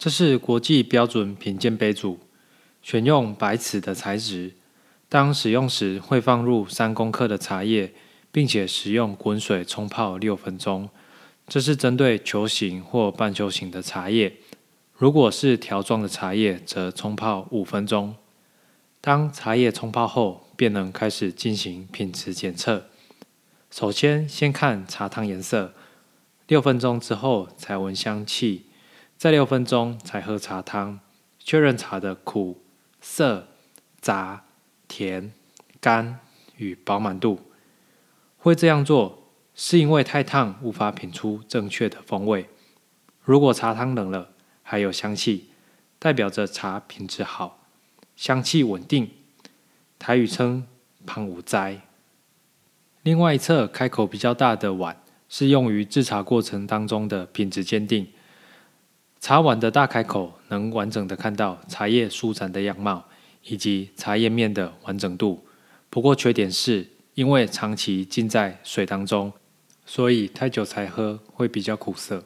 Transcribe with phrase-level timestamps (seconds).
[0.00, 2.20] 这是国际标准品鉴杯组，
[2.80, 4.54] 选用白瓷的材质。
[5.10, 7.92] 当使用时，会放入三公克的茶叶，
[8.32, 10.88] 并且使用滚水冲泡六分钟。
[11.46, 14.36] 这是针对球形或半球形的茶叶。
[14.94, 18.14] 如果是条状的茶叶，则冲泡五分钟。
[19.02, 22.86] 当茶叶冲泡后，便能开始进行品质检测。
[23.70, 25.74] 首先，先看茶汤颜色，
[26.48, 28.64] 六分钟之后才闻香气，
[29.20, 30.98] 再六分钟才喝茶汤，
[31.38, 32.62] 确认茶的苦、
[33.02, 33.48] 涩、
[34.00, 34.46] 杂、
[34.88, 35.34] 甜、
[35.78, 36.20] 甘
[36.56, 37.38] 与饱满度。
[38.38, 42.48] 会这样做，是因为太烫无法品出正确的风味。
[43.22, 44.30] 如果茶汤冷了，
[44.62, 45.50] 还有香气，
[45.98, 47.66] 代表着茶品质好。
[48.16, 49.10] 香气稳定，
[49.98, 50.66] 台语称
[51.04, 51.82] “胖五灾”。
[53.04, 58.10] 另外一侧开口比较大的碗，是用于制茶过程当中的品质鉴定。
[59.20, 63.04] 茶碗的大开口能完整的看到茶叶舒展的样貌，
[63.44, 65.44] 以及茶叶面的完整度。
[65.90, 69.30] 不过缺点是，因为长期浸在水当中，
[69.84, 72.24] 所以太久才喝会比较苦涩。